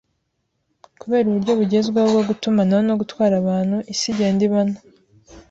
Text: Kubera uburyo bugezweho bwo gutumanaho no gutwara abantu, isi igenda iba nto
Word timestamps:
Kubera 0.99 1.25
uburyo 1.27 1.53
bugezweho 1.59 2.07
bwo 2.13 2.23
gutumanaho 2.29 2.81
no 2.89 2.97
gutwara 3.01 3.33
abantu, 3.41 3.77
isi 3.93 4.05
igenda 4.11 4.41
iba 4.47 4.61
nto 4.67 4.79